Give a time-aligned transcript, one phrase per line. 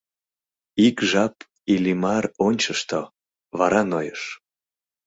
[0.85, 1.35] Ик жап
[1.73, 3.01] Иллимар ончышто,
[3.57, 4.21] вара нойыш.